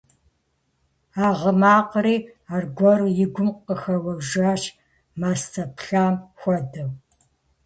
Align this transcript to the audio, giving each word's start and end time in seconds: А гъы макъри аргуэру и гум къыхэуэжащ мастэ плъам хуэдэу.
А 1.25 1.27
гъы 1.39 1.51
макъри 1.61 2.17
аргуэру 2.53 3.07
и 3.23 3.25
гум 3.33 3.49
къыхэуэжащ 3.65 4.63
мастэ 5.19 5.63
плъам 5.77 6.15
хуэдэу. 6.39 6.89